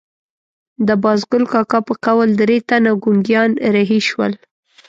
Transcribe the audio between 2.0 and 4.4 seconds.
قول درې تنه ګونګیان رهي شول.